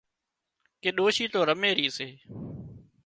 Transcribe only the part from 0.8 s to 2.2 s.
ڪي ڏوشي تو رمي رِي سي